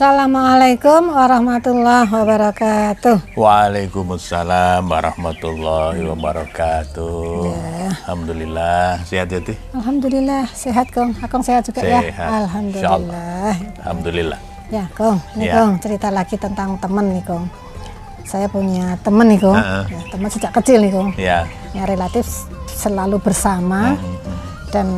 Assalamualaikum 0.00 1.12
warahmatullahi 1.12 2.08
wabarakatuh. 2.08 3.36
Waalaikumsalam 3.36 4.88
warahmatullahi 4.88 6.00
wabarakatuh. 6.08 7.44
Ya. 7.44 7.92
Alhamdulillah 8.08 9.04
sehat 9.04 9.28
ya? 9.28 9.44
Alhamdulillah 9.76 10.48
sehat 10.56 10.88
Kong. 10.96 11.12
Akong 11.20 11.44
sehat 11.44 11.68
juga 11.68 11.84
ya. 11.84 12.00
Sehat. 12.00 12.32
Alhamdulillah. 12.32 13.52
Alhamdulillah. 13.84 14.40
Ya 14.72 14.88
Kong, 14.96 15.20
ini 15.36 15.52
Ya. 15.52 15.60
Kong 15.60 15.76
cerita 15.84 16.08
lagi 16.08 16.40
tentang 16.40 16.80
teman 16.80 17.04
nih 17.20 17.24
Kong. 17.28 17.44
Saya 18.24 18.48
punya 18.48 18.96
teman 19.04 19.28
nih 19.28 19.40
Kong. 19.44 19.60
Heeh. 19.60 19.84
Ya, 19.84 20.00
teman 20.16 20.28
sejak 20.32 20.52
kecil 20.56 20.80
nih 20.80 20.92
Kong. 20.96 21.08
Ya. 21.20 21.44
Yang 21.76 21.86
relatif 21.92 22.24
selalu 22.72 23.20
bersama 23.20 24.00
dan 24.72 24.88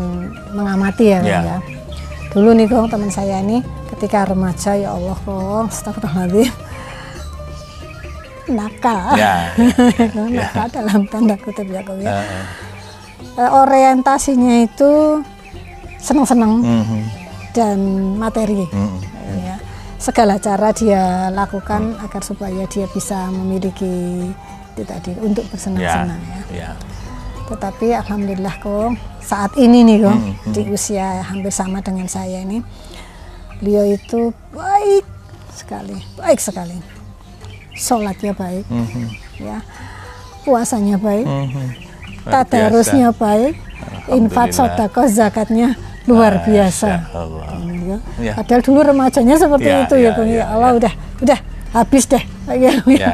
mengamati 0.55 1.11
ya 1.11 1.19
Kong 1.19 1.27
Ya. 1.27 1.43
ya. 1.43 1.82
Dulu 2.33 2.51
nih 2.57 2.65
Kong 2.65 2.89
teman 2.89 3.13
saya 3.13 3.45
ini 3.45 3.61
ketika 3.93 4.25
remaja 4.25 4.73
ya 4.73 4.97
Allah 4.97 5.17
Kong, 5.21 5.69
astagfirullahaladzim. 5.69 6.49
Nakal. 8.49 9.15
Ya. 9.15 9.53
nakal 10.41 10.67
dalam 10.73 11.05
tanda 11.07 11.37
kutip 11.37 11.69
ya 11.69 11.85
ya. 12.01 12.25
Eh, 13.33 13.51
orientasinya 13.53 14.67
itu 14.67 15.23
senang-senang 15.97 16.59
Mhm. 16.59 17.01
dan 17.55 17.79
materi 18.19 18.67
Mhm. 18.67 18.99
ya 19.41 19.57
segala 19.97 20.35
cara 20.37 20.75
dia 20.75 21.31
lakukan 21.31 21.95
agar 22.03 22.21
supaya 22.21 22.67
dia 22.67 22.91
bisa 22.91 23.31
memiliki 23.31 24.27
itu 24.75 24.83
tadi 24.83 25.15
untuk 25.23 25.47
Ya. 25.47 25.51
bersenang-senang 25.55 26.21
ya 26.27 26.43
Ya. 26.51 26.71
Tetapi 27.53 27.93
alhamdulillah 27.95 28.57
kong 28.59 28.97
saat 29.21 29.53
ini 29.57 29.85
nih 29.85 29.99
kong 30.03 30.19
Hmm, 30.19 30.53
di 30.53 30.63
usia 30.69 31.21
hampir 31.23 31.51
sama 31.51 31.79
dengan 31.79 32.09
saya 32.09 32.41
ini 32.41 32.65
beliau 33.59 33.85
itu 33.87 34.33
baik 34.51 35.05
sekali 35.53 36.01
baik 36.17 36.41
sekali 36.41 36.77
sholatnya 37.73 38.33
baik 38.33 38.65
Mhm. 38.67 39.05
ya 39.39 39.59
puasanya 40.43 40.97
baik 40.97 41.25
Mhm. 41.25 41.67
Luar 42.23 42.33
tadarusnya 42.47 43.09
baik 43.13 43.55
infak 44.09 44.51
sodakoh 44.51 45.07
zakatnya 45.07 45.75
luar 46.05 46.43
biasa 46.43 47.07
ya. 47.07 47.99
Ya. 48.19 48.33
Padahal 48.35 48.63
dulu 48.63 48.81
remajanya 48.83 49.39
seperti 49.39 49.71
Ya, 49.71 49.87
itu 49.87 49.95
ya, 49.99 50.03
ya, 50.03 50.11
Kang. 50.15 50.27
Ya, 50.27 50.35
ya, 50.35 50.45
Allah 50.51 50.71
ya. 50.71 50.79
udah 50.79 50.93
udah 51.23 51.39
habis 51.73 52.05
deh. 52.07 52.23
Ya. 52.51 52.73
Ya. 52.87 53.13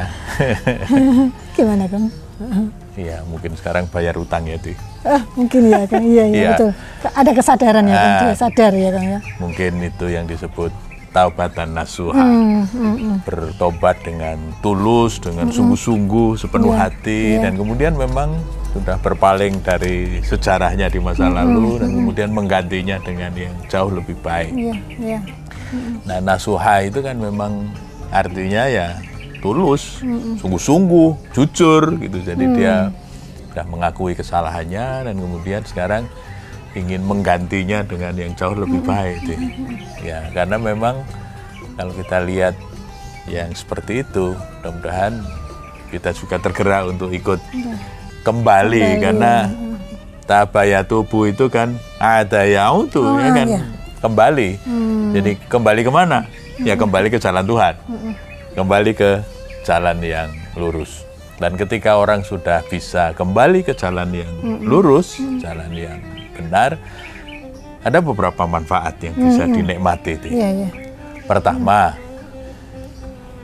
Gimana 1.55 1.85
Kang? 1.85 2.09
Iya, 2.99 3.23
mungkin 3.23 3.55
sekarang 3.55 3.87
bayar 3.87 4.19
utang 4.19 4.43
ya 4.43 4.59
Ti. 4.59 4.75
Ah, 5.07 5.23
mungkin 5.39 5.71
ya 5.71 5.87
Kang. 5.87 6.03
Iya, 6.03 6.23
iya 6.27 6.35
Iya. 6.35 6.49
betul. 6.51 6.71
Ada 7.15 7.31
kesadaran 7.31 7.83
ya 7.87 7.95
Kang. 7.95 8.11
Ah. 8.11 8.19
Dia 8.19 8.35
sadar 8.35 8.71
ya 8.75 8.89
Kang 8.91 9.05
ya. 9.07 9.19
Mungkin 9.39 9.71
itu 9.79 10.05
yang 10.11 10.27
disebut 10.27 10.71
taubatan 11.09 11.73
nasuha. 11.73 12.21
Hmm, 12.21 12.67
hmm, 12.69 12.95
hmm. 12.99 13.17
bertobat 13.23 14.03
dengan 14.03 14.37
tulus, 14.59 15.17
dengan 15.17 15.47
sungguh-sungguh, 15.49 16.37
sepenuh 16.37 16.75
Iya, 16.75 16.79
hati, 16.85 17.21
iya. 17.39 17.47
dan 17.47 17.55
kemudian 17.55 17.95
memang 17.95 18.35
sudah 18.69 18.99
berpaling 19.01 19.57
dari 19.65 20.21
sejarahnya 20.21 20.91
di 20.91 20.99
masa 21.01 21.25
lalu, 21.25 21.81
dan 21.81 21.89
kemudian 21.89 22.29
menggantinya 22.29 23.01
dengan 23.01 23.33
yang 23.33 23.55
jauh 23.65 23.89
lebih 23.89 24.13
baik. 24.21 24.53
Iya, 24.53 24.75
iya. 25.01 25.19
Nah, 26.05 26.21
nasuha 26.21 26.85
itu 26.85 27.01
kan 27.01 27.17
memang 27.17 27.73
artinya 28.09 28.65
ya 28.69 28.97
tulus, 29.39 30.03
sungguh-sungguh, 30.39 31.33
jujur 31.35 31.95
gitu. 31.99 32.17
Jadi 32.23 32.45
dia 32.55 32.91
sudah 33.49 33.65
mengakui 33.65 34.13
kesalahannya 34.13 35.09
dan 35.09 35.15
kemudian 35.17 35.61
sekarang 35.65 36.05
ingin 36.77 37.01
menggantinya 37.01 37.81
dengan 37.81 38.13
yang 38.13 38.37
jauh 38.37 38.53
lebih 38.53 38.85
baik. 38.85 39.25
Deh. 39.25 39.41
Ya, 40.05 40.29
karena 40.29 40.61
memang 40.61 41.01
kalau 41.73 41.95
kita 41.97 42.21
lihat 42.21 42.53
yang 43.25 43.49
seperti 43.57 44.05
itu, 44.05 44.37
mudah-mudahan 44.37 45.21
kita 45.89 46.13
juga 46.13 46.37
tergerak 46.37 46.93
untuk 46.93 47.09
ikut 47.09 47.41
kembali, 48.21 49.01
karena 49.01 49.49
tabaya 50.29 50.85
tubuh 50.85 51.25
itu 51.25 51.49
kan 51.49 51.73
ada 51.97 52.45
yautu 52.45 53.01
Oh, 53.01 53.17
ya 53.17 53.33
kan 53.33 53.47
iya. 53.49 53.61
kembali. 53.97 54.49
Jadi 55.17 55.31
kembali 55.49 55.81
ke 55.81 55.89
mana? 55.89 56.29
Ya 56.61 56.77
kembali 56.77 57.09
ke 57.09 57.17
jalan 57.17 57.47
Tuhan, 57.47 57.73
kembali 58.53 58.91
ke 58.95 59.21
jalan 59.65 59.99
yang 60.01 60.29
lurus. 60.57 61.05
Dan 61.39 61.55
ketika 61.55 61.95
orang 61.95 62.27
sudah 62.27 62.59
bisa 62.67 63.15
kembali 63.15 63.63
ke 63.63 63.71
jalan 63.71 64.11
yang 64.11 64.31
lurus, 64.59 65.15
jalan 65.39 65.71
yang 65.71 65.99
benar, 66.35 66.75
ada 67.79 67.99
beberapa 68.03 68.43
manfaat 68.43 68.99
yang 68.99 69.15
bisa 69.15 69.47
dinikmati. 69.47 70.19
Ti. 70.19 70.29
Iya, 70.35 70.49
iya. 70.51 70.69
Pertama, 71.23 71.95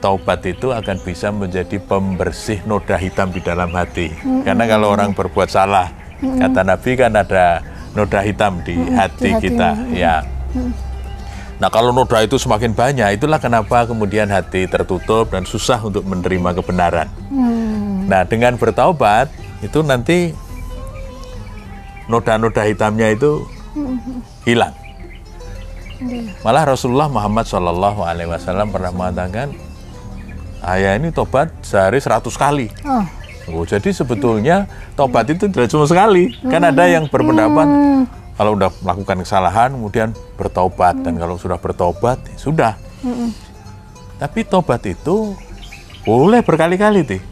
taubat 0.04 0.44
itu 0.44 0.76
akan 0.76 0.96
bisa 1.00 1.32
menjadi 1.32 1.80
pembersih 1.80 2.60
noda 2.68 3.00
hitam 3.00 3.32
di 3.32 3.40
dalam 3.40 3.72
hati. 3.72 4.12
Karena 4.44 4.68
kalau 4.68 4.92
orang 4.92 5.16
berbuat 5.16 5.48
salah, 5.48 5.88
kata 6.20 6.68
Nabi 6.68 6.90
kan 7.00 7.16
ada 7.16 7.64
noda 7.96 8.20
hitam 8.20 8.60
di 8.60 8.76
hati 8.92 9.32
hati, 9.32 9.40
kita. 9.40 9.70
Ya. 9.96 10.20
Nah 11.56 11.72
kalau 11.72 11.88
noda 11.88 12.20
itu 12.20 12.36
semakin 12.36 12.72
banyak, 12.72 13.16
itulah 13.16 13.40
kenapa 13.40 13.88
kemudian 13.88 14.28
hati 14.28 14.68
tertutup 14.68 15.32
dan 15.32 15.42
susah 15.42 15.80
untuk 15.80 16.04
menerima 16.04 16.52
kebenaran. 16.52 17.08
Hmm, 17.32 18.04
Nah 18.06 18.22
dengan 18.22 18.54
bertaubat 18.54 19.32
itu 19.64 19.80
nanti 19.80 20.36
noda-noda 22.06 22.62
hitamnya 22.62 23.10
itu 23.10 23.42
hilang. 24.44 24.72
iya. 25.98 26.28
Malah 26.44 26.76
Rasulullah 26.76 27.08
Muhammad 27.08 27.48
Shallallahu 27.48 28.04
Alaihi 28.04 28.28
Wasallam 28.28 28.68
pernah 28.68 28.92
mengatakan, 28.92 29.56
ayah 30.62 30.92
ini 30.94 31.08
tobat 31.08 31.50
sehari 31.64 31.98
100 31.98 32.20
kali. 32.36 32.68
Oh, 32.84 33.04
Oh, 33.46 33.62
jadi 33.62 33.94
sebetulnya 33.94 34.66
tobat 34.92 35.30
itu 35.30 35.46
tidak 35.46 35.70
cuma 35.70 35.86
sekali. 35.86 36.34
Kan 36.42 36.66
ada 36.66 36.82
yang 36.82 37.06
berpendapat 37.06 37.66
kalau 38.36 38.52
udah 38.54 38.68
melakukan 38.84 39.24
kesalahan 39.24 39.72
kemudian 39.72 40.12
bertobat 40.36 41.00
dan 41.00 41.16
kalau 41.16 41.40
sudah 41.40 41.56
bertobat 41.56 42.20
ya 42.28 42.36
sudah. 42.36 42.72
Tapi 44.16 44.44
tobat 44.48 44.84
itu 44.84 45.36
boleh 46.04 46.44
berkali-kali 46.44 47.00
sih. 47.04 47.22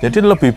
Jadi 0.00 0.18
lebih 0.22 0.54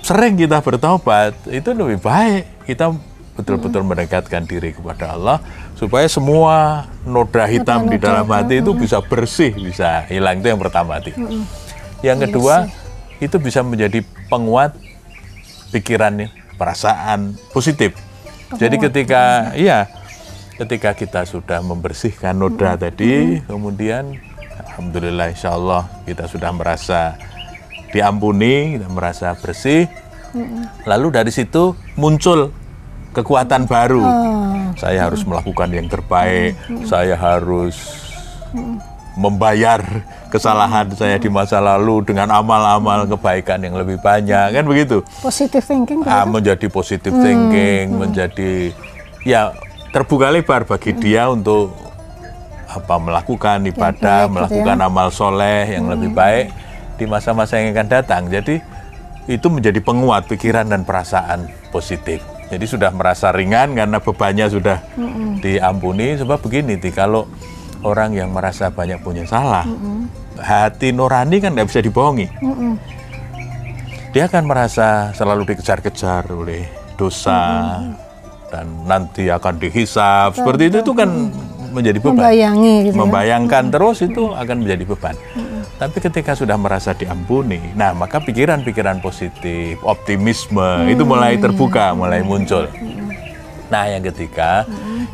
sering 0.00 0.40
kita 0.40 0.64
bertobat 0.64 1.36
itu 1.52 1.68
lebih 1.76 2.00
baik 2.00 2.64
kita 2.64 2.92
betul-betul 3.38 3.86
mendekatkan 3.86 4.42
diri 4.48 4.74
kepada 4.74 5.14
Allah 5.14 5.38
supaya 5.78 6.10
semua 6.10 6.88
noda 7.06 7.46
hitam 7.46 7.86
di 7.86 8.00
dalam 8.02 8.26
hati 8.26 8.58
itu 8.58 8.74
bisa 8.74 8.98
bersih, 8.98 9.54
bisa 9.54 10.02
hilang 10.10 10.42
itu 10.42 10.50
yang 10.50 10.58
pertama. 10.58 10.98
Ti. 10.98 11.14
Yang 12.02 12.18
kedua 12.26 12.66
itu 13.22 13.38
bisa 13.38 13.62
menjadi 13.62 14.02
penguat 14.26 14.74
pikiran, 15.70 16.26
perasaan 16.58 17.38
positif. 17.54 17.94
Jadi 18.56 18.76
ketika 18.80 19.52
iya 19.52 19.84
ketika 20.56 20.96
kita 20.96 21.28
sudah 21.28 21.60
membersihkan 21.60 22.32
noda 22.32 22.80
tadi, 22.80 23.44
kemudian 23.44 24.16
alhamdulillah 24.64 25.30
insya 25.36 25.52
Allah 25.52 25.84
kita 26.08 26.24
sudah 26.24 26.48
merasa 26.56 27.20
diampuni, 27.92 28.80
kita 28.80 28.88
merasa 28.88 29.36
bersih. 29.36 29.84
Lalu 30.88 31.08
dari 31.12 31.32
situ 31.32 31.76
muncul 31.96 32.52
kekuatan 33.12 33.68
baru. 33.68 34.04
Saya 34.78 35.08
harus 35.08 35.24
melakukan 35.24 35.68
yang 35.72 35.88
terbaik. 35.90 36.56
Saya 36.88 37.16
harus 37.16 37.76
membayar 39.18 39.82
kesalahan 40.30 40.86
saya 40.94 41.18
di 41.18 41.26
masa 41.26 41.58
lalu 41.58 42.06
dengan 42.06 42.30
amal-amal 42.30 43.02
kebaikan 43.10 43.58
yang 43.58 43.74
lebih 43.74 43.98
banyak 43.98 44.54
kan 44.54 44.64
begitu? 44.64 45.02
Positive 45.18 45.64
thinking. 45.66 46.06
ah, 46.06 46.22
menjadi 46.22 46.70
positive 46.70 47.18
thinking 47.18 47.98
menjadi 47.98 48.70
ya 49.26 49.50
terbuka 49.90 50.30
lebar 50.30 50.62
bagi 50.62 50.94
dia 50.94 51.26
untuk 51.26 51.74
apa 52.68 52.94
melakukan 53.00 53.64
ibadah 53.66 54.24
baik 54.24 54.30
gitu 54.30 54.34
melakukan 54.38 54.76
amal 54.84 55.08
soleh 55.10 55.66
yang 55.66 55.90
lebih 55.90 56.14
baik 56.14 56.52
di 57.00 57.04
masa-masa 57.10 57.58
yang 57.58 57.74
akan 57.74 57.88
datang. 57.88 58.22
Jadi 58.30 58.62
itu 59.28 59.46
menjadi 59.50 59.80
penguat 59.82 60.30
pikiran 60.30 60.70
dan 60.70 60.86
perasaan 60.86 61.50
positif. 61.74 62.20
Jadi 62.48 62.64
sudah 62.64 62.88
merasa 62.96 63.28
ringan 63.28 63.76
karena 63.76 64.00
bebannya 64.00 64.46
sudah 64.48 64.80
diampuni. 65.44 66.16
Sebab 66.16 66.40
begini 66.40 66.80
Ti, 66.80 66.88
kalau 66.96 67.28
orang 67.86 68.14
yang 68.16 68.30
merasa 68.34 68.70
banyak 68.72 68.98
punya 69.02 69.22
salah 69.28 69.66
hati 70.38 70.94
nurani 70.94 71.42
kan 71.42 71.54
nggak 71.54 71.68
bisa 71.68 71.80
dibohongi. 71.82 72.26
Dia 74.14 74.24
akan 74.30 74.44
merasa 74.48 75.12
selalu 75.12 75.52
dikejar-kejar 75.52 76.32
oleh 76.32 76.64
dosa 76.96 77.76
dan 78.48 78.66
nanti 78.88 79.28
akan 79.28 79.60
dihisap. 79.60 80.34
Seperti 80.34 80.72
itu 80.72 80.80
itu 80.80 80.92
kan 80.96 81.28
menjadi 81.68 82.00
beban. 82.00 82.16
Membayangi 82.16 82.74
gitu 82.88 82.96
ya. 82.96 83.00
membayangkan 83.04 83.64
terus 83.68 83.98
itu 84.00 84.32
akan 84.32 84.56
menjadi 84.64 84.84
beban. 84.88 85.16
Tapi 85.78 85.98
ketika 86.02 86.34
sudah 86.34 86.58
merasa 86.58 86.90
diampuni 86.96 87.60
nah 87.78 87.94
maka 87.94 88.18
pikiran-pikiran 88.18 88.98
positif 88.98 89.78
optimisme 89.86 90.90
itu 90.90 91.04
mulai 91.06 91.38
terbuka 91.38 91.94
mulai 91.94 92.24
muncul. 92.24 92.66
Nah 93.68 93.84
yang 93.86 94.02
ketiga 94.02 94.64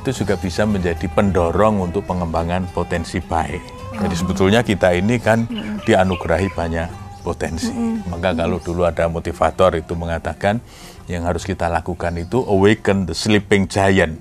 itu 0.03 0.25
juga 0.25 0.35
bisa 0.35 0.65
menjadi 0.65 1.07
pendorong 1.13 1.85
untuk 1.85 2.09
pengembangan 2.09 2.67
potensi 2.73 3.23
baik. 3.23 3.63
Jadi 3.95 4.15
sebetulnya 4.19 4.67
kita 4.67 4.91
ini 4.97 5.23
kan 5.23 5.47
dianugerahi 5.87 6.51
banyak 6.51 6.89
potensi. 7.23 7.71
Maka 8.11 8.35
kalau 8.35 8.59
dulu 8.59 8.83
ada 8.85 9.07
motivator 9.07 9.79
itu 9.79 9.95
mengatakan 9.95 10.59
yang 11.05 11.29
harus 11.29 11.45
kita 11.45 11.69
lakukan 11.69 12.17
itu 12.17 12.43
awaken 12.43 13.07
the 13.09 13.15
sleeping 13.17 13.71
giant. 13.71 14.19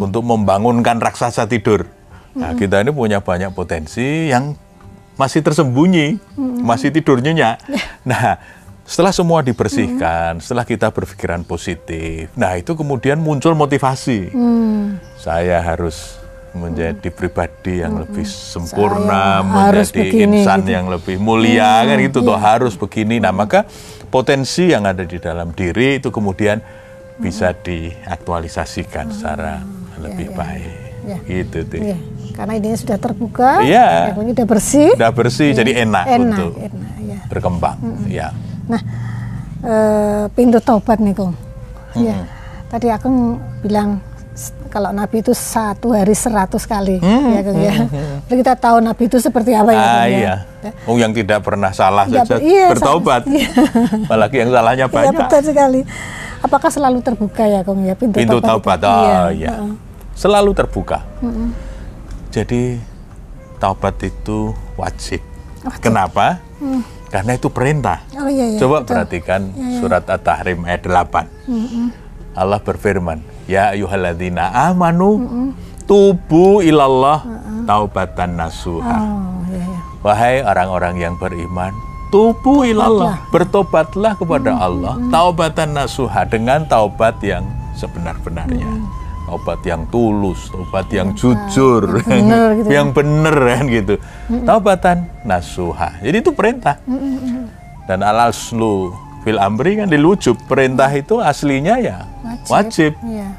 Untuk 0.00 0.24
membangunkan 0.24 0.98
raksasa 0.98 1.46
tidur. 1.46 1.84
Nah, 2.30 2.54
kita 2.54 2.80
ini 2.80 2.94
punya 2.94 3.18
banyak 3.20 3.52
potensi 3.52 4.30
yang 4.30 4.54
masih 5.20 5.44
tersembunyi, 5.44 6.16
masih 6.64 6.88
tidur 6.88 7.20
nyenyak. 7.20 7.60
Nah, 8.08 8.40
setelah 8.90 9.14
semua 9.14 9.38
dibersihkan, 9.40 10.42
setelah 10.42 10.66
kita 10.66 10.90
berpikiran 10.90 11.46
positif, 11.46 12.26
nah 12.34 12.58
itu 12.58 12.74
kemudian 12.74 13.22
muncul 13.22 13.54
motivasi. 13.54 14.34
Saya 15.14 15.62
harus 15.62 16.18
menjadi 16.50 17.14
pribadi 17.14 17.78
yang 17.78 18.02
lebih 18.02 18.26
sempurna, 18.26 19.38
Saya 19.38 19.46
menjadi 19.46 19.94
begini, 19.94 20.42
insan 20.42 20.66
gitu. 20.66 20.74
yang 20.74 20.86
lebih 20.90 21.16
mulia 21.22 21.86
kan 21.86 22.02
itu 22.02 22.18
toh 22.18 22.34
harus 22.34 22.74
begini. 22.74 23.22
Nah, 23.22 23.30
maka 23.30 23.62
potensi 24.10 24.66
yang 24.66 24.82
ada 24.82 25.06
di 25.06 25.22
dalam 25.22 25.54
diri 25.54 26.02
itu 26.02 26.10
kemudian 26.10 26.58
bisa 27.22 27.54
diaktualisasikan 27.54 29.14
secara 29.14 29.62
lebih 30.02 30.34
baik. 30.34 30.74
ya. 31.06 31.16
Gitu 31.22 31.58
tuh. 31.64 31.78
Iya, 31.80 31.98
karena 32.34 32.52
idenya 32.58 32.78
sudah 32.82 32.98
terbuka, 32.98 33.62
Iya. 33.62 34.18
ini 34.18 34.34
sudah 34.34 34.46
bersih, 34.50 34.90
Udah 34.98 35.10
bersih 35.14 35.48
jadi 35.54 35.86
enak, 35.86 36.04
enak, 36.04 36.18
untuk 36.18 36.52
enak, 36.58 36.94
ya. 37.00 37.18
berkembang. 37.30 37.78
Ya. 38.10 38.28
Nah, 38.70 38.82
eh, 39.60 40.24
pintu 40.30 40.58
taubat 40.58 40.96
nih, 40.96 41.12
Kong. 41.12 41.34
Ya, 41.92 42.22
tadi 42.66 42.86
aku 42.86 43.10
bilang 43.60 43.98
kalau 44.66 44.88
Nabi 44.90 45.20
itu 45.20 45.34
satu 45.34 45.90
hari 45.90 46.14
seratus 46.14 46.62
kali, 46.64 47.02
ya, 47.02 47.40
Kong 47.42 47.58
ya. 47.58 47.74
Jadi 48.24 48.36
kita 48.38 48.54
tahu 48.54 48.78
Nabi 48.78 49.02
itu 49.04 49.18
seperti 49.18 49.50
apa 49.52 49.70
ya, 49.70 49.76
Ah 49.76 49.84
Kong, 49.84 50.06
ya. 50.06 50.06
iya. 50.06 50.34
Oh 50.84 50.94
yang 50.94 51.10
tidak 51.10 51.40
pernah 51.40 51.72
salah 51.72 52.04
Tidak 52.04 52.22
saja 52.22 52.38
iya, 52.38 52.68
bertaubat. 52.70 53.24
sa- 53.24 53.32
iya. 53.32 53.48
Apalagi 54.04 54.36
yang 54.38 54.50
salahnya 54.50 54.86
Iya 54.86 54.94
banyak. 54.94 55.18
betul 55.18 55.40
sekali. 55.42 55.80
Apakah 56.40 56.70
selalu 56.70 56.98
terbuka 57.00 57.44
ya, 57.44 57.60
Kong 57.60 57.82
ya 57.82 57.92
pintu, 57.92 58.16
Pintu 58.16 58.38
taubat? 58.38 58.78
taubat. 58.78 58.80
Oh 59.18 59.28
iya. 59.30 59.50
Selalu 60.14 60.50
terbuka. 60.54 61.02
Jadi 62.30 62.78
taubat 63.56 63.98
itu 64.00 64.54
wajib. 64.76 65.20
Kenapa? 65.80 66.38
Karena 67.10 67.34
itu 67.34 67.50
perintah. 67.50 68.06
Oh 68.14 68.30
iya, 68.30 68.54
iya. 68.54 68.58
Coba 68.62 68.86
betul. 68.86 68.94
perhatikan 68.94 69.50
surat 69.82 70.06
At-Tahrim 70.06 70.62
ayat 70.62 70.86
8. 70.86 72.38
Allah 72.38 72.62
berfirman, 72.62 73.18
"Ya 73.50 73.74
ayyuhalladzina 73.74 74.70
amanu 74.70 75.18
tubu 75.90 76.62
ilallah 76.62 77.26
taubatan 77.66 78.38
nasuha." 78.38 78.98
Oh 79.02 79.42
iya, 79.50 79.58
iya. 79.58 79.78
Wahai 80.06 80.36
orang-orang 80.46 81.02
yang 81.02 81.14
beriman, 81.18 81.74
tubu 82.14 82.62
ilallah, 82.62 83.18
bertobatlah 83.34 84.14
kepada 84.14 84.54
Allah, 84.54 84.94
taubatan 85.10 85.74
nasuha 85.74 86.22
dengan 86.30 86.62
taubat 86.70 87.18
yang 87.26 87.42
sebenar-benarnya. 87.74 88.70
Taubat 89.30 89.62
yang 89.62 89.86
tulus, 89.94 90.50
taubat 90.50 90.90
yang 90.90 91.14
jujur, 91.14 92.02
benar 92.02 92.50
gitu. 92.58 92.66
yang 92.66 92.90
benar 92.90 93.30
kan 93.38 93.62
gitu. 93.70 93.94
Taubatan 94.42 95.06
nasuha. 95.22 96.02
Jadi 96.02 96.16
itu 96.18 96.34
perintah. 96.34 96.82
Dan 97.86 98.02
al-aslu 98.02 98.90
fil 99.22 99.38
amri 99.38 99.78
kan 99.78 99.86
dilucub. 99.86 100.34
Perintah 100.50 100.90
itu 100.90 101.22
aslinya 101.22 101.78
ya 101.78 102.10
wajib. 102.50 102.98
Iya. 103.06 103.30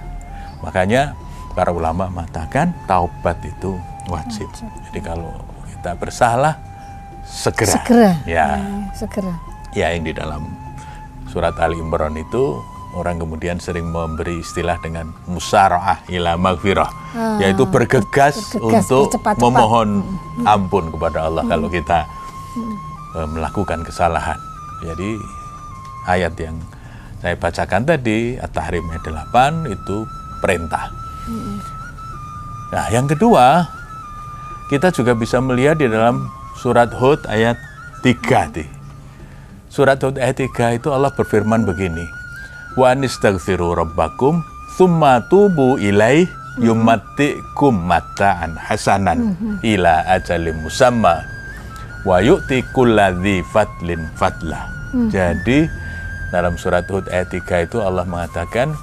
Makanya 0.64 1.12
para 1.52 1.76
ulama 1.76 2.08
mengatakan 2.08 2.72
taubat 2.88 3.36
itu 3.44 3.76
wajib. 4.08 4.48
Jadi 4.88 5.00
kalau 5.04 5.44
kita 5.68 5.92
bersalah 6.00 6.56
segera. 7.28 7.76
Segera. 7.84 8.12
Ya, 8.24 8.48
Segera. 8.96 9.36
ya 9.76 9.92
yang 9.92 10.08
di 10.08 10.16
dalam 10.16 10.48
surat 11.28 11.56
Ali 11.60 11.76
Imran 11.76 12.16
itu 12.16 12.64
orang 12.96 13.20
kemudian 13.20 13.58
sering 13.58 13.88
memberi 13.88 14.44
istilah 14.44 14.78
dengan 14.84 15.16
musaraah 15.28 16.04
ila 16.12 16.36
maghfirah, 16.36 16.90
yaitu 17.40 17.64
bergegas, 17.68 18.56
bergegas, 18.56 18.88
untuk 18.92 19.20
memohon 19.40 20.04
ampun 20.44 20.92
kepada 20.92 21.32
Allah 21.32 21.44
kalau 21.48 21.68
kita 21.72 22.04
eh, 23.16 23.28
melakukan 23.28 23.84
kesalahan. 23.88 24.40
Jadi 24.84 25.16
ayat 26.10 26.34
yang 26.42 26.58
saya 27.22 27.38
bacakan 27.38 27.86
tadi 27.86 28.36
At-Tahrim 28.42 28.86
ayat 28.90 29.06
8 29.06 29.70
itu 29.70 30.10
perintah. 30.42 30.90
Nah, 32.74 32.88
yang 32.90 33.06
kedua, 33.06 33.70
kita 34.72 34.90
juga 34.90 35.14
bisa 35.14 35.38
melihat 35.38 35.78
di 35.78 35.86
dalam 35.86 36.32
surat 36.58 36.90
Hud 36.98 37.22
ayat 37.30 37.60
3 38.02 38.56
nih. 38.58 38.70
Surat 39.70 40.02
Hud 40.02 40.18
ayat 40.18 40.42
3 40.42 40.82
itu 40.82 40.90
Allah 40.90 41.14
berfirman 41.14 41.62
begini. 41.68 42.20
Wa 42.79 42.95
anistaghfiru 42.95 43.75
rabbakum 43.75 44.44
thumma 44.79 45.19
tubu 45.27 45.75
ilaih 45.75 46.27
yumattikum 46.59 47.75
mata'an 47.88 48.56
hasanan 48.56 49.35
ila 49.63 50.07
ajalim 50.07 50.63
musamma. 50.63 51.23
Wa 52.07 52.23
yu'ti 52.23 52.65
kulladzi 52.71 53.44
fadlin 53.51 54.07
fadlah. 54.18 54.68
Jadi 55.12 55.68
dalam 56.31 56.56
surat 56.59 56.88
Hud 56.88 57.07
ayat 57.12 57.31
3 57.31 57.68
itu 57.68 57.79
Allah 57.79 58.03
mengatakan 58.07 58.75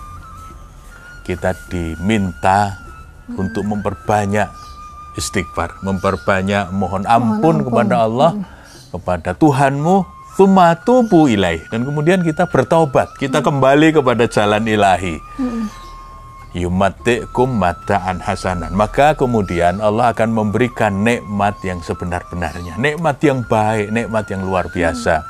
kita 1.28 1.52
diminta 1.68 2.80
untuk 3.36 3.68
memperbanyak 3.68 4.48
istighfar, 5.20 5.76
memperbanyak 5.84 6.72
mohon 6.72 7.04
ampun 7.04 7.60
kepada 7.60 8.08
Allah, 8.08 8.32
kepada 8.88 9.36
Tuhanmu, 9.36 10.04
thumma 10.38 10.78
tubu 10.78 11.26
ilaih. 11.26 11.66
Dan 11.66 11.82
kemudian 11.82 12.22
kita 12.22 12.46
bertaubat, 12.46 13.18
kita 13.18 13.42
kembali 13.42 13.98
kepada 13.98 14.30
jalan 14.30 14.62
ilahi. 14.70 15.18
Yumatikum 16.54 17.58
mata'an 17.58 18.22
hasanan. 18.22 18.72
Maka 18.72 19.18
kemudian 19.18 19.82
Allah 19.82 20.14
akan 20.14 20.32
memberikan 20.32 21.04
nikmat 21.04 21.58
yang 21.66 21.82
sebenar-benarnya. 21.82 22.78
Nikmat 22.78 23.18
yang 23.20 23.44
baik, 23.44 23.90
nikmat 23.92 24.24
yang 24.30 24.46
luar 24.46 24.70
biasa. 24.72 25.26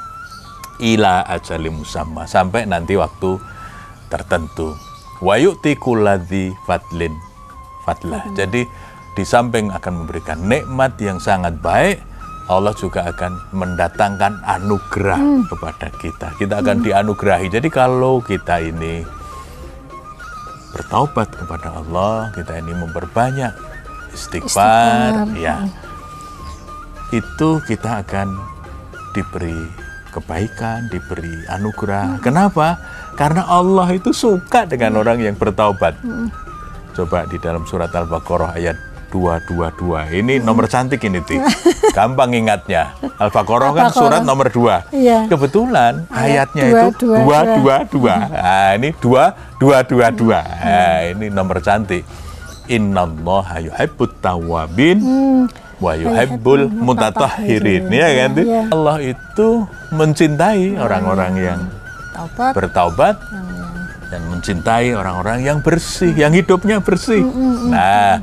Ila 0.79 1.27
ajalim 1.27 1.83
musamma. 1.83 2.29
Sampai 2.29 2.69
nanti 2.69 2.95
waktu 2.95 3.35
tertentu. 4.13 4.79
Wa 5.19 5.35
yu'ti 5.35 5.75
kulladzi 5.75 6.55
fadlin 6.69 7.11
fadlah. 7.83 8.23
Jadi 8.39 8.63
di 9.19 9.25
samping 9.27 9.75
akan 9.75 10.07
memberikan 10.07 10.39
nikmat 10.47 10.95
yang 11.03 11.19
sangat 11.19 11.59
baik, 11.59 11.99
Allah 12.49 12.73
juga 12.73 13.05
akan 13.05 13.53
mendatangkan 13.53 14.41
anugerah 14.41 15.21
kepada 15.53 15.93
kita. 16.01 16.29
Kita 16.41 16.65
akan 16.65 16.81
dianugerahi. 16.81 17.53
Jadi 17.53 17.69
kalau 17.69 18.25
kita 18.25 18.65
ini 18.65 19.05
bertaubat 20.73 21.29
kepada 21.37 21.77
Allah, 21.77 22.33
kita 22.33 22.57
ini 22.57 22.73
memperbanyak 22.73 23.53
istighfar, 24.17 25.29
Istighfar. 25.29 25.37
ya. 25.37 25.57
Itu 27.13 27.61
kita 27.69 28.01
akan 28.05 28.37
diberi 29.13 29.69
kebaikan, 30.13 30.89
diberi 30.89 31.45
anugerah. 31.53 32.21
Kenapa? 32.25 32.81
Karena 33.13 33.45
Allah 33.45 33.93
itu 33.93 34.13
suka 34.17 34.65
dengan 34.65 34.97
orang 34.97 35.21
yang 35.21 35.37
bertaubat. 35.37 36.01
Coba 36.97 37.29
di 37.29 37.37
dalam 37.37 37.69
surat 37.69 37.93
Al-Baqarah 37.93 38.57
ayat 38.57 38.77
222. 39.11 40.21
Ini 40.21 40.35
nomor 40.45 40.69
cantik 40.69 41.01
ini, 41.05 41.21
Ti. 41.25 41.41
Gampang 41.97 42.33
ingatnya. 42.37 42.93
Al-Baqarah 43.17 43.71
kan 43.73 43.87
surat 43.91 44.23
nomor 44.23 44.53
2. 44.53 44.93
Iya. 44.93 45.27
Kebetulan 45.27 46.05
Ayat 46.13 46.53
ayatnya 46.53 46.93
itu 46.93 47.17
222. 47.19 47.99
222. 47.99 48.09
Nah, 48.39 48.71
ini 48.77 48.89
2222. 49.01 50.31
Nah, 50.31 50.99
ini 51.11 51.27
nomor 51.33 51.59
cantik. 51.65 52.05
Innallaha 52.69 53.65
yuhibbut 53.65 54.21
tawwabin 54.21 55.01
wa 55.81 55.93
yuhibbul 55.97 56.69
mutatahhirin. 56.69 57.89
Ya 57.89 58.09
kan? 58.13 58.31
Ti? 58.37 58.43
Iya. 58.45 58.63
Allah 58.69 58.97
itu 59.01 59.49
mencintai 59.89 60.77
orang-orang 60.77 61.33
yang 61.41 61.61
Taubat. 62.13 62.53
bertaubat 62.53 63.17
dan 64.09 64.21
mencintai 64.33 64.97
orang-orang 64.97 65.45
yang 65.45 65.59
bersih, 65.61 66.13
yang 66.17 66.33
hidupnya 66.33 66.81
bersih. 66.81 67.25
Nah, 67.69 68.21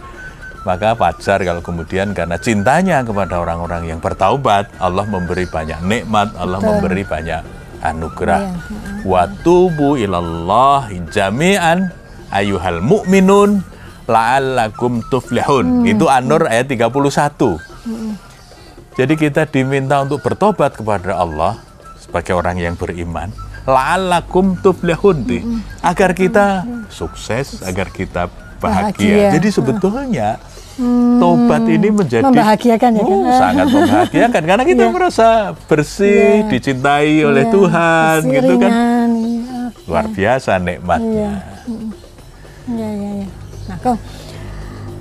maka 0.66 0.98
wajar 0.98 1.46
kalau 1.46 1.62
kemudian 1.62 2.18
karena 2.18 2.42
cintanya 2.42 3.06
kepada 3.06 3.38
orang-orang 3.38 3.86
yang 3.86 4.00
bertaubat, 4.02 4.74
Allah 4.82 5.06
memberi 5.06 5.46
banyak 5.46 5.78
nikmat, 5.86 6.34
Allah 6.36 6.58
memberi 6.58 7.06
banyak 7.06 7.46
anugerah. 7.86 8.50
Wa 9.06 9.30
tubu 9.46 9.94
ilallah 9.94 10.90
jami'an 11.14 11.94
ayuhal 12.34 12.82
mu'minun 12.82 13.62
la'allakum 14.10 15.06
tuflihun. 15.14 15.86
Itu 15.86 16.10
An-Nur 16.10 16.50
ayat 16.50 16.66
31. 16.66 16.90
Jadi 18.98 19.14
kita 19.20 19.46
diminta 19.46 20.02
untuk 20.02 20.26
bertobat 20.26 20.74
kepada 20.82 21.20
Allah 21.20 21.62
sebagai 22.02 22.34
orang 22.34 22.58
yang 22.58 22.74
beriman. 22.74 23.30
La'allakum 23.70 24.58
tuflihun 24.62 25.26
Ti. 25.26 25.40
agar 25.82 26.14
kita 26.14 26.66
sukses, 26.90 27.66
agar 27.66 27.90
kita 27.90 28.30
bahagia. 28.66 28.98
Bahagia. 28.98 29.30
Jadi 29.38 29.48
sebetulnya 29.50 30.30
Hmm, 30.76 31.24
Tobat 31.24 31.64
ini 31.72 31.88
menjadi 31.88 32.20
membahagiakan 32.20 33.00
ya 33.00 33.04
kan? 33.08 33.16
Oh, 33.16 33.32
sangat 33.32 33.66
membahagiakan 33.72 34.42
karena 34.44 34.64
kita 34.68 34.84
Iya. 34.84 34.92
merasa 34.92 35.28
bersih, 35.72 36.44
Iya. 36.44 36.52
dicintai 36.52 37.24
oleh 37.24 37.48
Iya, 37.48 37.54
Tuhan, 37.56 38.18
bersih, 38.20 38.36
gitu 38.36 38.54
kan. 38.60 38.72
ringan, 38.76 39.10
iya. 39.16 39.60
Luar 39.88 40.06
biasa 40.12 40.52
Iya. 40.52 40.64
nikmatnya. 40.68 41.32
Iya, 42.68 42.90
iya, 42.92 43.10
iya. 43.24 43.28
Nah, 43.72 43.78
kok 43.80 43.98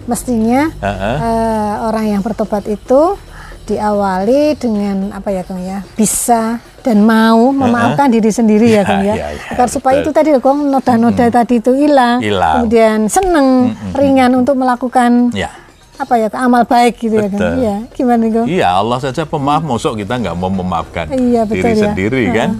mestinya 0.06 0.62
Heeh. 0.78 1.16
eh, 1.18 1.74
orang 1.82 2.06
yang 2.06 2.22
bertobat 2.22 2.70
itu 2.70 3.18
diawali 3.66 4.54
dengan 4.54 5.10
apa 5.10 5.34
ya, 5.34 5.42
Kang 5.42 5.58
ya? 5.58 5.82
Bisa 5.98 6.62
dan 6.84 7.00
mau 7.00 7.48
memaafkan 7.48 8.12
diri 8.12 8.28
sendiri 8.28 8.68
ya, 8.68 8.76
Ya, 8.76 8.82
Kang 8.84 9.00
ya. 9.00 9.14
ya, 9.16 9.28
ya, 9.32 9.50
Agar 9.56 9.68
supaya 9.72 9.96
betul. 9.98 10.04
itu 10.04 10.10
tadi 10.12 10.28
Kang 10.36 10.58
noda-noda 10.68 11.24
tadi 11.32 11.54
itu 11.56 11.72
hilang, 11.72 12.20
kemudian 12.20 13.08
seneng, 13.08 13.72
ringan 13.96 14.36
untuk 14.36 14.54
melakukan 14.54 15.32
Ya. 15.32 15.48
apa 15.96 16.20
ya, 16.20 16.28
amal 16.36 16.68
baik 16.68 17.00
gitu 17.00 17.16
ya, 17.16 17.26
Kang. 17.26 17.40
Betul. 17.40 17.52
Iya, 17.58 17.76
gimana 17.90 18.24
Kang? 18.28 18.46
Iya, 18.46 18.68
Allah 18.70 18.98
saja 19.00 19.24
pemaaf, 19.24 19.64
mosok 19.64 19.96
kita 19.98 20.20
nggak 20.20 20.36
mau 20.36 20.52
memaafkan 20.52 21.08
Iya, 21.08 21.48
betul 21.48 21.56
diri 21.56 21.72
ya. 21.72 21.82
sendiri 21.88 22.22
kan? 22.30 22.50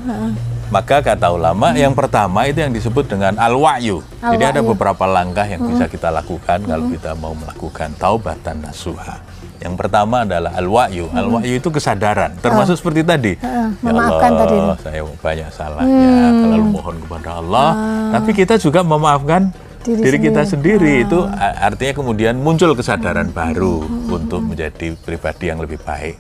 Maka 0.64 1.04
kata 1.04 1.31
ulama, 1.31 1.71
yang 1.71 1.93
pertama 1.93 2.49
itu 2.49 2.59
yang 2.59 2.73
disebut 2.73 3.07
dengan 3.07 3.37
al-wa'yu. 3.37 4.00
Jadi 4.19 4.43
ada 4.43 4.59
beberapa 4.59 5.04
langkah 5.04 5.45
yang 5.45 5.61
bisa 5.62 5.87
kita 5.87 6.09
lakukan 6.09 6.64
kalau 6.64 6.88
kita 6.88 7.12
mau 7.14 7.31
melakukan 7.31 7.93
taubatan 7.95 8.64
nasuha. 8.64 9.21
Yang 9.64 9.75
pertama 9.80 10.28
adalah 10.28 10.52
al-wa'yu. 10.61 11.09
Al-wa'yu 11.09 11.56
itu 11.56 11.68
kesadaran, 11.73 12.37
termasuk 12.44 12.76
seperti 12.76 13.00
tadi. 13.00 13.33
Ya 13.40 13.73
memaafkan 13.80 14.30
Allah, 14.37 14.44
tadi 14.44 14.56
saya 14.85 15.00
banyak 15.09 15.49
salahnya, 15.49 16.12
kalau 16.37 16.66
mohon 16.68 16.97
kepada 17.00 17.30
Allah. 17.40 17.68
Tapi 18.12 18.30
kita 18.37 18.54
juga 18.61 18.85
memaafkan 18.85 19.49
Diri 19.85 20.00
diri, 20.00 20.16
kita 20.33 20.49
sendiri. 20.49 21.04
Itu 21.04 21.28
artinya 21.37 21.92
kemudian 21.92 22.40
muncul 22.40 22.73
kesadaran 22.73 23.28
baru 23.37 23.85
untuk 24.09 24.40
menjadi 24.40 24.97
pribadi 24.97 25.52
yang 25.52 25.61
lebih 25.61 25.76
baik. 25.76 26.16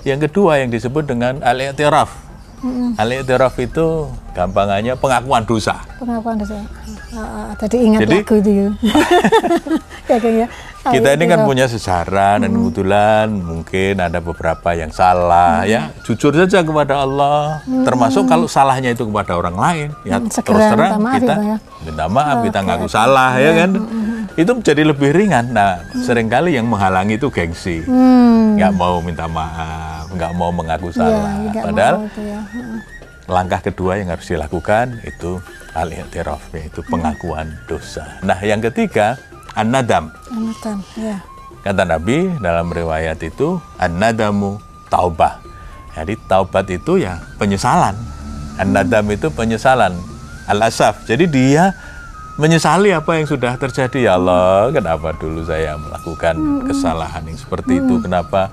Yang 0.00 0.32
kedua 0.32 0.64
yang 0.64 0.72
disebut 0.72 1.04
dengan 1.04 1.44
al-i'tiraf. 1.44 2.08
Al-i'tiraf 2.96 3.52
itu 3.60 4.08
gampangannya 4.32 4.96
pengakuan 4.96 5.44
dosa. 5.44 5.84
Pengakuan 6.00 6.40
dosa. 6.40 6.56
Ah, 7.12 7.20
ah, 7.20 7.50
tadi 7.60 7.84
ingat 7.84 8.00
Jadi- 8.08 8.20
lagu 8.24 8.34
itu 8.40 8.50
ya. 8.52 8.68
ya, 10.10 10.16
Kang 10.16 10.36
ya. 10.40 10.48
Kita 10.86 11.08
ini 11.12 11.24
kan 11.26 11.40
punya 11.42 11.66
sejarah 11.66 12.38
dan 12.38 12.50
kebetulan 12.50 13.26
mungkin 13.32 13.94
ada 13.96 14.18
beberapa 14.18 14.70
yang 14.70 14.90
salah 14.90 15.64
ya. 15.64 15.90
Jujur 16.02 16.30
saja 16.30 16.62
kepada 16.62 17.02
Allah 17.02 17.58
termasuk 17.82 18.24
kalau 18.24 18.46
salahnya 18.46 18.92
itu 18.92 19.02
kepada 19.02 19.34
orang 19.34 19.56
lain 19.56 19.88
ya 20.02 20.16
Hmm, 20.16 20.30
terus 20.30 20.44
terang 20.64 21.02
kita 21.12 21.34
ya, 21.34 21.44
ya. 21.44 21.56
minta 21.82 22.04
maaf 22.06 22.36
kita 22.42 22.58
ngaku 22.60 22.86
salah 22.86 23.34
ya 23.36 23.50
kan? 23.56 23.70
itu 24.36 24.50
menjadi 24.52 24.82
lebih 24.84 25.10
ringan. 25.12 25.44
Nah 25.50 25.80
sering 25.96 26.28
kali 26.28 26.54
yang 26.54 26.66
menghalangi 26.66 27.16
itu 27.16 27.28
gengsi. 27.28 27.82
Hmm. 27.82 28.54
nggak 28.56 28.72
mau 28.72 29.00
minta 29.00 29.26
maaf 29.26 30.08
nggak 30.12 30.32
mau 30.32 30.48
mengaku 30.48 30.88
Iya, 30.88 30.96
salah. 30.96 31.32
padahal 31.62 31.94
ya. 32.16 32.40
Langkah 33.26 33.58
kedua 33.60 33.98
yang 33.98 34.08
harus 34.08 34.30
dilakukan 34.30 35.02
itu 35.02 35.42
al-i'tiraf 35.74 36.46
yaitu 36.54 36.80
pengakuan 36.86 37.50
dosa. 37.66 38.06
Nah 38.22 38.38
yang 38.38 38.62
ketiga 38.62 39.18
an-nadam 39.56 40.12
Anatan, 40.28 40.78
ya. 40.94 41.18
Kata 41.64 41.82
Nabi 41.82 42.38
dalam 42.38 42.70
riwayat 42.70 43.18
itu 43.26 43.58
an-nadamu 43.80 44.62
taubah. 44.86 45.42
Jadi 45.98 46.14
taubat 46.28 46.70
itu 46.70 47.02
ya 47.02 47.18
penyesalan. 47.40 47.96
An-nadam 48.60 49.02
itu 49.10 49.32
penyesalan. 49.34 49.96
Al-asaf. 50.46 51.02
Jadi 51.10 51.26
dia 51.26 51.74
menyesali 52.38 52.94
apa 52.94 53.18
yang 53.18 53.26
sudah 53.26 53.58
terjadi 53.58 53.98
ya 53.98 54.12
Allah. 54.14 54.70
Kenapa 54.70 55.10
dulu 55.18 55.42
saya 55.42 55.74
melakukan 55.74 56.36
kesalahan 56.70 57.26
yang 57.26 57.40
seperti 57.40 57.82
itu? 57.82 57.98
Kenapa 57.98 58.52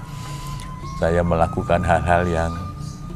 saya 0.98 1.22
melakukan 1.22 1.83
hal-hal 1.83 2.24
yang 2.25 2.51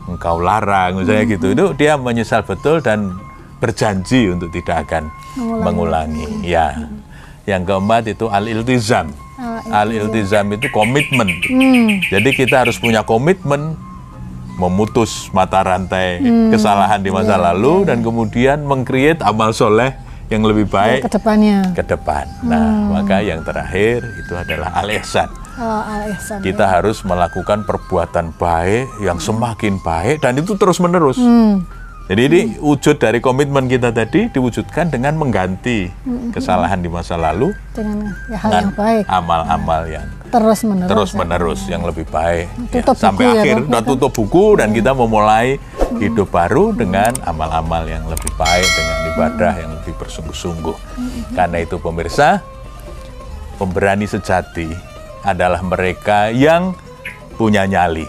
engkau 0.08 0.39
larang 0.39 1.00
misalnya 1.00 1.25
gitu. 1.27 1.56
Itu 1.56 1.65
dia 1.75 2.00
menyesal 2.00 2.44
betul 2.44 2.79
dan 2.84 3.15
berjanji 3.60 4.32
untuk 4.32 4.51
tidak 4.53 4.88
akan 4.88 5.12
mengulangi. 5.39 6.46
Ya. 6.46 6.88
Yang 7.48 7.62
keempat 7.63 8.04
itu 8.12 8.25
al-iltizam. 8.27 9.08
Al-iltizam 9.72 10.51
itu 10.51 10.68
komitmen. 10.68 11.32
Jadi 12.12 12.30
kita 12.36 12.68
harus 12.68 12.75
punya 12.75 13.08
komitmen 13.08 13.80
memutus 14.60 15.32
mata 15.32 15.63
rantai 15.63 16.20
kesalahan 16.51 17.00
di 17.00 17.08
masa 17.08 17.39
lalu 17.39 17.88
dan 17.88 18.04
kemudian 18.04 18.68
mengcreate 18.68 19.24
amal 19.24 19.56
soleh 19.56 19.96
yang 20.27 20.44
lebih 20.44 20.68
baik 20.68 21.08
Ke 21.08 21.12
depannya. 21.16 21.72
ke 21.72 21.84
depan. 21.88 22.27
Nah, 22.44 23.00
maka 23.00 23.24
yang 23.24 23.48
terakhir 23.48 24.04
itu 24.20 24.34
adalah 24.36 24.75
al-ihsan. 24.75 25.32
Oh, 25.56 25.82
al-ihsan. 25.88 26.44
Kita 26.44 26.68
harus 26.68 27.00
melakukan 27.08 27.63
perbuatan 27.63 28.36
baik 28.36 28.92
yang 29.00 29.24
semakin 29.24 29.80
baik 29.80 30.20
dan 30.20 30.36
itu 30.36 30.60
terus 30.60 30.84
menerus. 30.84 31.16
Hmm. 31.16 31.63
Jadi 32.07 32.21
ini 32.23 32.41
wujud 32.55 33.03
dari 33.03 33.19
komitmen 33.19 33.67
kita 33.67 33.91
tadi 33.91 34.31
diwujudkan 34.31 34.87
dengan 34.87 35.19
mengganti 35.19 35.91
kesalahan 36.31 36.79
di 36.79 36.87
masa 36.87 37.19
lalu 37.19 37.51
Dengan 37.75 38.07
ya, 38.31 38.37
hal 38.39 38.51
yang 38.63 38.71
baik. 38.71 39.03
amal-amal 39.11 39.83
yang 39.91 40.07
Terus 40.27 40.59
menerus. 40.63 40.87
terus 40.87 41.11
menerus 41.11 41.61
yang 41.67 41.83
lebih 41.83 42.07
baik. 42.07 42.47
Ya, 42.71 42.79
Tutup 42.79 42.95
sampai 42.95 43.27
buku 43.27 43.35
ya, 43.35 43.41
akhir 43.43 43.55
udah 43.63 43.81
ya 43.83 43.87
tutup 43.91 44.11
buku 44.11 44.45
dan 44.55 44.69
kita 44.71 44.91
memulai 44.91 45.59
hidup 45.99 46.27
baru 46.31 46.71
dengan 46.71 47.11
amal-amal 47.23 47.83
yang 47.83 48.03
lebih 48.07 48.31
baik 48.35 48.67
dengan 48.67 48.97
ibadah 49.11 49.53
yang 49.55 49.71
lebih 49.75 49.93
bersungguh-sungguh. 49.99 50.75
Karena 51.31 51.57
itu 51.59 51.75
pemirsa 51.75 52.39
pemberani 53.55 54.03
sejati 54.03 54.67
adalah 55.23 55.59
mereka 55.59 56.31
yang 56.31 56.71
punya 57.35 57.63
nyali 57.63 58.07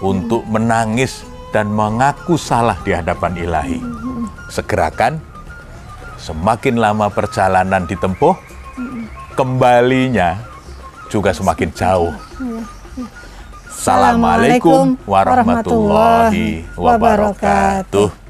untuk 0.00 0.44
menangis 0.44 1.27
dan 1.54 1.72
mengaku 1.72 2.36
salah 2.36 2.76
di 2.84 2.92
hadapan 2.92 3.32
ilahi 3.38 3.80
segerakan 4.52 5.20
semakin 6.20 6.76
lama 6.76 7.08
perjalanan 7.08 7.88
ditempuh 7.88 8.36
kembalinya 9.38 10.36
juga 11.08 11.32
semakin 11.32 11.70
jauh 11.72 12.12
Assalamualaikum 13.78 14.98
warahmatullahi 15.06 16.66
wabarakatuh. 16.74 18.27